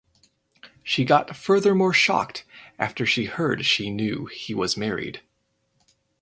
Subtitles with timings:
[0.81, 2.43] She got furthermore shocked
[2.79, 5.21] after she heard she knew he was married.